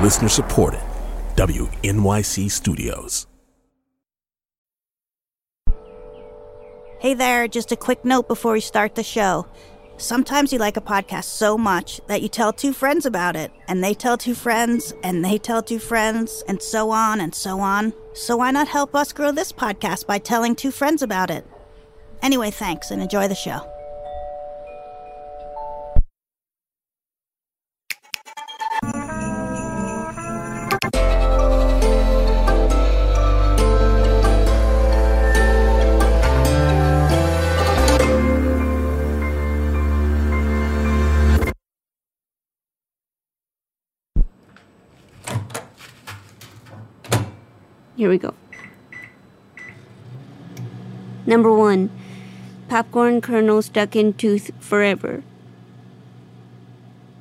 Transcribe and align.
Listener 0.00 0.28
supported. 0.28 0.80
WNYC 1.36 2.50
Studios. 2.50 3.26
Hey 6.98 7.14
there, 7.14 7.46
just 7.48 7.72
a 7.72 7.76
quick 7.76 8.04
note 8.04 8.28
before 8.28 8.52
we 8.52 8.60
start 8.60 8.94
the 8.94 9.02
show. 9.02 9.46
Sometimes 9.96 10.52
you 10.52 10.58
like 10.58 10.76
a 10.76 10.80
podcast 10.80 11.24
so 11.24 11.56
much 11.58 12.00
that 12.06 12.22
you 12.22 12.28
tell 12.28 12.52
two 12.52 12.72
friends 12.72 13.06
about 13.06 13.36
it, 13.36 13.52
and 13.68 13.82
they 13.82 13.94
tell 13.94 14.16
two 14.16 14.34
friends, 14.34 14.92
and 15.02 15.24
they 15.24 15.38
tell 15.38 15.62
two 15.62 15.78
friends, 15.78 16.42
and 16.48 16.60
so 16.62 16.90
on 16.90 17.20
and 17.20 17.34
so 17.34 17.60
on. 17.60 17.92
So 18.14 18.38
why 18.38 18.50
not 18.50 18.68
help 18.68 18.94
us 18.94 19.12
grow 19.12 19.30
this 19.30 19.52
podcast 19.52 20.06
by 20.06 20.18
telling 20.18 20.54
two 20.54 20.70
friends 20.70 21.02
about 21.02 21.30
it? 21.30 21.46
Anyway, 22.22 22.50
thanks 22.50 22.90
and 22.90 23.02
enjoy 23.02 23.28
the 23.28 23.34
show. 23.34 23.68
Here 47.96 48.08
we 48.08 48.18
go. 48.18 48.34
Number 51.26 51.52
one, 51.52 51.90
popcorn 52.68 53.20
kernel 53.20 53.62
stuck 53.62 53.94
in 53.94 54.14
tooth 54.14 54.50
forever. 54.58 55.22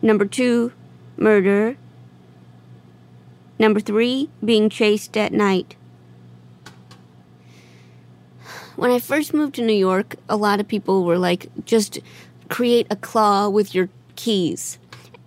Number 0.00 0.24
two, 0.24 0.72
murder. 1.16 1.76
Number 3.58 3.80
three, 3.80 4.28
being 4.44 4.70
chased 4.70 5.16
at 5.16 5.32
night. 5.32 5.74
When 8.76 8.92
I 8.92 9.00
first 9.00 9.34
moved 9.34 9.56
to 9.56 9.62
New 9.62 9.72
York, 9.72 10.14
a 10.28 10.36
lot 10.36 10.60
of 10.60 10.68
people 10.68 11.04
were 11.04 11.18
like, 11.18 11.48
just 11.64 11.98
create 12.48 12.86
a 12.90 12.96
claw 12.96 13.48
with 13.48 13.74
your 13.74 13.88
keys. 14.14 14.78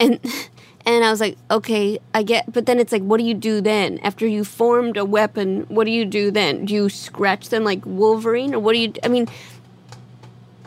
And 0.00 0.18
and 0.86 1.02
I 1.02 1.10
was 1.10 1.20
like, 1.20 1.38
okay, 1.50 1.98
I 2.12 2.22
get, 2.22 2.52
but 2.52 2.66
then 2.66 2.78
it's 2.78 2.92
like, 2.92 3.00
what 3.02 3.16
do 3.16 3.24
you 3.24 3.32
do 3.32 3.62
then? 3.62 3.98
After 4.02 4.26
you 4.26 4.44
formed 4.44 4.98
a 4.98 5.04
weapon, 5.04 5.62
what 5.68 5.84
do 5.84 5.90
you 5.90 6.04
do 6.04 6.30
then? 6.30 6.66
Do 6.66 6.74
you 6.74 6.90
scratch 6.90 7.48
them 7.48 7.64
like 7.64 7.80
Wolverine? 7.86 8.54
Or 8.54 8.60
what 8.60 8.74
do 8.74 8.78
you, 8.78 8.92
I 9.02 9.08
mean, 9.08 9.26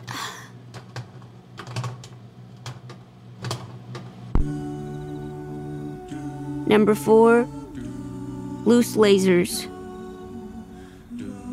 Number 6.66 6.96
four, 6.96 7.44
loose 8.64 8.96
lasers. 8.96 9.68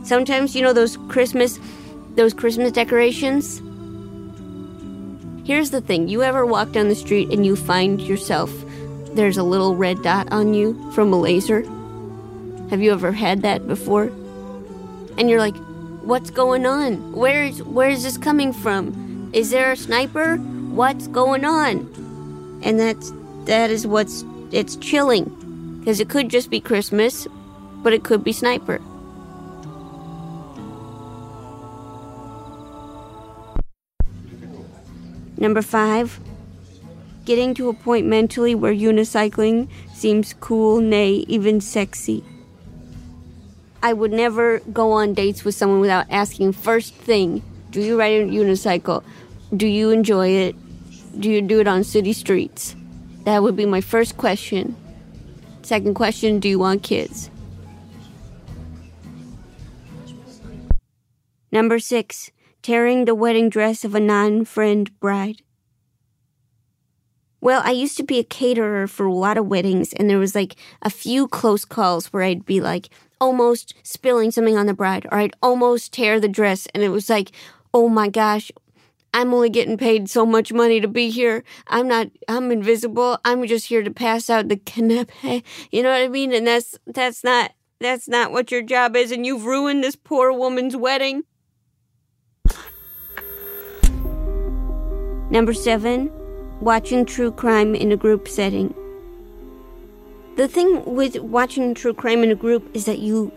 Sometimes, 0.03 0.55
you 0.55 0.63
know, 0.63 0.73
those 0.73 0.97
Christmas, 1.07 1.59
those 2.16 2.33
Christmas 2.33 2.72
decorations, 2.72 3.61
Here's 5.45 5.69
the 5.69 5.79
thing 5.79 6.07
you 6.07 6.23
ever 6.23 6.44
walk 6.44 6.72
down 6.72 6.89
the 6.89 6.95
street 6.95 7.31
and 7.31 7.45
you 7.45 7.56
find 7.56 8.01
yourself 8.01 8.51
there's 9.15 9.37
a 9.37 9.43
little 9.43 9.75
red 9.75 10.01
dot 10.03 10.31
on 10.31 10.53
you 10.53 10.91
from 10.91 11.13
a 11.13 11.19
laser? 11.19 11.61
Have 12.69 12.81
you 12.81 12.91
ever 12.91 13.11
had 13.11 13.41
that 13.43 13.67
before? 13.67 14.11
And 15.17 15.29
you're 15.29 15.39
like, 15.39 15.55
what's 16.03 16.29
going 16.29 16.65
on? 16.65 17.13
Where's 17.13 17.63
where's 17.63 18.03
this 18.03 18.17
coming 18.17 18.51
from? 18.51 19.31
Is 19.33 19.51
there 19.51 19.71
a 19.71 19.77
sniper? 19.77 20.37
What's 20.37 21.07
going 21.07 21.45
on? 21.45 22.59
And 22.63 22.79
that's 22.79 23.13
that 23.45 23.69
is 23.69 23.87
what's 23.87 24.25
it's 24.51 24.75
chilling 24.75 25.25
because 25.79 25.99
it 25.99 26.09
could 26.09 26.29
just 26.29 26.49
be 26.49 26.59
Christmas, 26.59 27.27
but 27.83 27.93
it 27.93 28.03
could 28.03 28.23
be 28.23 28.33
sniper. 28.33 28.79
Number 35.37 35.61
five, 35.61 36.19
getting 37.25 37.53
to 37.56 37.69
a 37.69 37.74
point 37.74 38.06
mentally 38.06 38.56
where 38.56 38.74
unicycling 38.74 39.68
seems 39.94 40.34
cool, 40.34 40.80
nay, 40.80 41.25
even 41.28 41.59
sexy. 41.59 42.24
I 43.81 43.94
would 43.94 44.12
never 44.12 44.59
go 44.72 44.94
on 44.94 45.13
dates 45.13 45.44
with 45.44 45.56
someone 45.56 45.80
without 45.80 46.06
asking 46.09 46.53
first 46.53 46.94
thing, 46.94 47.44
do 47.72 47.81
you 47.81 48.00
ride 48.00 48.22
a 48.22 48.25
unicycle? 48.25 49.03
Do 49.56 49.68
you 49.68 49.91
enjoy 49.91 50.30
it? 50.30 50.56
Do 51.19 51.30
you 51.30 51.41
do 51.41 51.59
it 51.59 51.68
on 51.68 51.84
city 51.84 52.13
streets? 52.13 52.75
That 53.25 53.44
would 53.44 53.56
be 53.56 53.66
my 53.66 53.81
first 53.81 54.18
question. 54.18 54.75
Second 55.62 55.96
question, 55.96 56.40
do 56.40 56.47
you 56.47 56.59
want 56.59 56.84
kids? 56.84 57.30
Number 61.52 61.80
six, 61.80 62.31
tearing 62.62 63.06
the 63.06 63.16
wedding 63.16 63.50
dress 63.50 63.86
of 63.86 63.96
a 63.96 64.00
non 64.00 64.46
friend 64.46 64.92
bride. 65.00 65.42
Well, 67.45 67.61
I 67.63 67.73
used 67.73 67.95
to 67.97 68.03
be 68.03 68.17
a 68.17 68.23
caterer 68.23 68.88
for 68.88 69.06
a 69.06 69.13
lot 69.13 69.38
of 69.38 69.45
weddings, 69.45 69.94
and 69.94 70.09
there 70.09 70.17
was 70.17 70.33
like 70.33 70.56
a 70.81 70.89
few 70.89 71.28
close 71.28 71.63
calls 71.63 72.07
where 72.07 72.23
I'd 72.23 72.44
be 72.44 72.59
like 72.59 72.89
almost 73.22 73.75
spilling 73.83 74.31
something 74.31 74.57
on 74.57 74.66
the 74.66 74.73
bride, 74.73 75.06
or 75.11 75.19
I'd 75.19 75.35
almost 75.44 75.94
tear 75.94 76.19
the 76.19 76.28
dress, 76.28 76.67
and 76.73 76.81
it 76.81 76.89
was 76.89 77.07
like, 77.07 77.29
oh 77.72 77.88
my 77.88 78.09
gosh, 78.09 78.51
I'm 79.13 79.31
only 79.31 79.51
getting 79.51 79.78
paid 79.78 80.09
so 80.09 80.25
much 80.25 80.51
money 80.51 80.81
to 80.81 80.88
be 80.88 81.11
here. 81.11 81.44
I'm 81.67 81.88
not, 81.88 82.07
I'm 82.28 82.51
invisible. 82.51 83.19
I'm 83.23 83.45
just 83.45 83.67
here 83.67 83.83
to 83.83 83.91
pass 83.91 84.27
out 84.27 84.50
the 84.50 84.57
canapé. 84.57 85.44
You 85.72 85.83
know 85.83 85.91
what 85.91 86.01
I 86.01 86.07
mean? 86.07 86.33
And 86.33 86.47
that's, 86.47 86.79
that's 86.88 87.23
not, 87.23 87.51
that's 87.79 88.07
not 88.07 88.31
what 88.31 88.50
your 88.50 88.63
job 88.63 88.95
is. 88.95 89.12
And 89.12 89.23
you've 89.23 89.45
ruined 89.45 89.83
this 89.83 89.95
poor 89.95 90.33
woman's 90.33 90.75
wedding. 90.75 91.22
Number 95.29 95.53
seven, 95.53 96.12
watching 96.61 97.05
true 97.05 97.31
crime 97.31 97.75
in 97.75 97.91
a 97.91 97.97
group 97.97 98.27
setting. 98.27 98.73
The 100.38 100.47
thing 100.47 100.83
with 100.85 101.17
watching 101.19 101.73
true 101.73 101.93
crime 101.93 102.23
in 102.23 102.31
a 102.31 102.35
group 102.35 102.69
is 102.75 102.85
that 102.85 102.99
you 102.99 103.31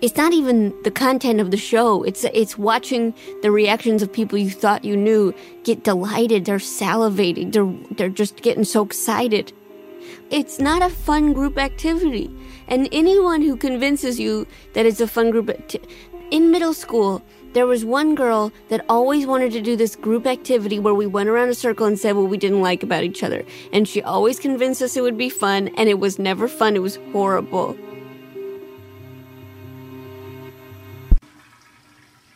it's 0.00 0.16
not 0.16 0.32
even 0.32 0.74
the 0.82 0.90
content 0.90 1.40
of 1.40 1.50
the 1.50 1.56
show. 1.56 2.02
It's 2.02 2.24
it's 2.24 2.56
watching 2.56 3.14
the 3.42 3.50
reactions 3.50 4.02
of 4.02 4.12
people 4.12 4.38
you 4.38 4.50
thought 4.50 4.84
you 4.84 4.96
knew 4.96 5.34
get 5.64 5.84
delighted, 5.84 6.46
they're 6.46 6.56
salivating, 6.56 7.52
they're 7.52 7.96
they're 7.96 8.08
just 8.08 8.42
getting 8.42 8.64
so 8.64 8.82
excited. 8.82 9.52
It's 10.30 10.58
not 10.58 10.82
a 10.82 10.88
fun 10.88 11.32
group 11.32 11.58
activity. 11.58 12.30
And 12.68 12.88
anyone 12.92 13.42
who 13.42 13.56
convinces 13.56 14.18
you 14.18 14.46
that 14.74 14.86
it's 14.86 15.00
a 15.00 15.08
fun 15.08 15.30
group 15.30 15.50
in 16.30 16.50
middle 16.50 16.72
school, 16.72 17.22
there 17.52 17.66
was 17.66 17.84
one 17.84 18.14
girl 18.14 18.52
that 18.68 18.84
always 18.88 19.26
wanted 19.26 19.52
to 19.52 19.60
do 19.60 19.76
this 19.76 19.96
group 19.96 20.26
activity 20.26 20.78
where 20.78 20.94
we 20.94 21.06
went 21.06 21.28
around 21.28 21.48
a 21.48 21.54
circle 21.54 21.86
and 21.86 21.98
said 21.98 22.14
what 22.14 22.30
we 22.30 22.36
didn't 22.36 22.62
like 22.62 22.82
about 22.82 23.02
each 23.02 23.22
other. 23.22 23.44
And 23.72 23.88
she 23.88 24.02
always 24.02 24.38
convinced 24.38 24.82
us 24.82 24.96
it 24.96 25.02
would 25.02 25.18
be 25.18 25.28
fun, 25.28 25.68
and 25.76 25.88
it 25.88 25.98
was 25.98 26.18
never 26.18 26.46
fun. 26.46 26.76
It 26.76 26.82
was 26.82 26.98
horrible. 27.12 27.76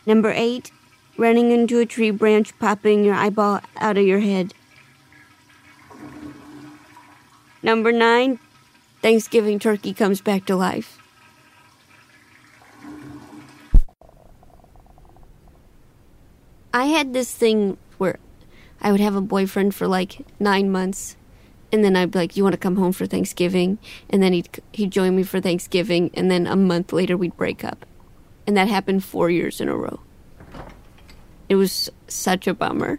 Number 0.07 0.33
eight, 0.35 0.73
running 1.17 1.53
into 1.53 1.79
a 1.79 1.87
tree 1.87 2.11
branch, 2.11 2.59
popping 2.59 3.05
your 3.05 3.15
eyeball 3.15 3.61
out 3.77 3.97
of 3.97 4.05
your 4.05 4.21
head. 4.21 4.53
Number 7.63 7.93
nine, 7.93 8.39
Thanksgiving 9.01 9.59
turkey 9.59 9.95
comes 9.95 10.21
back 10.21 10.45
to 10.47 10.57
life. 10.57 10.99
I 16.75 16.87
had 16.87 17.13
this 17.13 17.31
thing 17.31 17.79
where 17.99 18.19
I 18.81 18.91
would 18.91 19.01
have 19.01 19.15
a 19.15 19.21
boyfriend 19.21 19.77
for 19.77 19.87
like 19.87 20.27
nine 20.41 20.73
months, 20.73 21.17
and 21.71 21.85
then 21.85 21.95
I'd 21.95 22.11
be 22.11 22.19
like, 22.19 22.37
"You 22.37 22.43
want 22.43 22.55
to 22.55 22.59
come 22.59 22.75
home 22.75 22.91
for 22.91 23.07
Thanksgiving?" 23.07 23.79
And 24.11 24.21
then 24.21 24.33
he'd 24.33 24.49
he'd 24.73 24.91
join 24.91 25.15
me 25.15 25.23
for 25.23 25.41
Thanksgiving, 25.41 26.11
and 26.15 26.33
then 26.33 26.49
a 26.49 26.57
month 26.57 26.93
later 26.93 27.17
we'd 27.17 27.37
break 27.37 27.63
up, 27.63 27.87
and 28.45 28.57
that 28.57 28.67
happened 28.67 29.05
four 29.05 29.31
years 29.31 29.61
in 29.61 29.69
a 29.69 29.77
row. 29.77 30.01
It 31.49 31.55
was 31.55 31.91
such 32.09 32.49
a 32.49 32.55
bummer. 32.55 32.99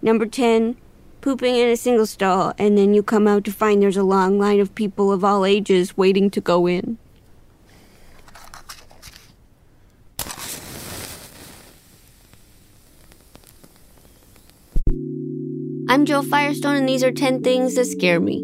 Number 0.00 0.24
ten, 0.24 0.76
pooping 1.20 1.56
in 1.56 1.68
a 1.68 1.76
single 1.76 2.06
stall, 2.06 2.54
and 2.56 2.78
then 2.78 2.94
you 2.94 3.02
come 3.02 3.28
out 3.28 3.44
to 3.44 3.52
find 3.52 3.82
there's 3.82 3.98
a 3.98 4.02
long 4.02 4.38
line 4.38 4.60
of 4.60 4.74
people 4.74 5.12
of 5.12 5.22
all 5.22 5.44
ages 5.44 5.94
waiting 5.98 6.30
to 6.30 6.40
go 6.40 6.66
in. 6.66 6.96
I'm 15.92 16.06
Jo 16.06 16.22
Firestone, 16.22 16.76
and 16.76 16.88
these 16.88 17.04
are 17.04 17.12
10 17.12 17.42
things 17.42 17.74
that 17.74 17.84
scare 17.84 18.18
me. 18.18 18.42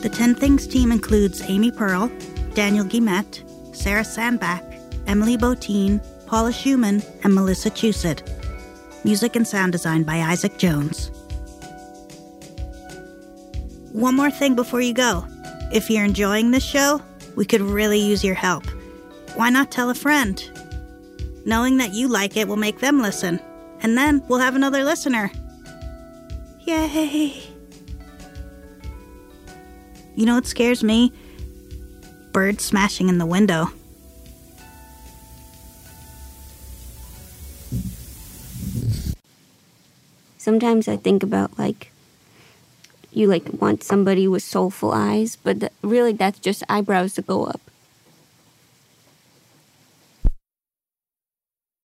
The 0.00 0.08
10 0.10 0.36
Things 0.36 0.66
team 0.66 0.90
includes 0.90 1.42
Amy 1.42 1.70
Pearl, 1.70 2.10
Daniel 2.54 2.86
Guillemette, 2.86 3.42
Sarah 3.76 4.04
Sandbach, 4.04 4.64
Emily 5.06 5.36
Botein, 5.36 6.00
Paula 6.26 6.50
Szuchman, 6.50 7.04
and 7.24 7.34
Melissa 7.34 7.68
Chusid. 7.68 8.22
Music 9.04 9.36
and 9.36 9.46
sound 9.46 9.72
design 9.72 10.02
by 10.02 10.20
Isaac 10.20 10.56
Jones. 10.56 11.10
One 13.94 14.16
more 14.16 14.28
thing 14.28 14.56
before 14.56 14.80
you 14.80 14.92
go. 14.92 15.24
If 15.72 15.88
you're 15.88 16.04
enjoying 16.04 16.50
this 16.50 16.64
show, 16.64 17.00
we 17.36 17.44
could 17.44 17.60
really 17.60 18.00
use 18.00 18.24
your 18.24 18.34
help. 18.34 18.66
Why 19.36 19.50
not 19.50 19.70
tell 19.70 19.88
a 19.88 19.94
friend? 19.94 20.42
Knowing 21.46 21.76
that 21.76 21.94
you 21.94 22.08
like 22.08 22.36
it 22.36 22.48
will 22.48 22.56
make 22.56 22.80
them 22.80 23.00
listen, 23.00 23.38
and 23.82 23.96
then 23.96 24.20
we'll 24.26 24.40
have 24.40 24.56
another 24.56 24.82
listener. 24.82 25.30
Yay! 26.62 27.40
You 30.16 30.26
know 30.26 30.34
what 30.34 30.48
scares 30.48 30.82
me? 30.82 31.12
Birds 32.32 32.64
smashing 32.64 33.08
in 33.08 33.18
the 33.18 33.26
window. 33.26 33.70
Sometimes 40.36 40.88
I 40.88 40.96
think 40.96 41.22
about 41.22 41.56
like 41.56 41.92
you 43.16 43.26
like 43.28 43.44
want 43.60 43.82
somebody 43.84 44.26
with 44.28 44.42
soulful 44.42 44.92
eyes, 44.92 45.36
but 45.36 45.60
th- 45.60 45.72
really 45.82 46.12
that's 46.12 46.38
just 46.38 46.62
eyebrows 46.68 47.14
to 47.14 47.22
go 47.22 47.44
up. 47.44 47.60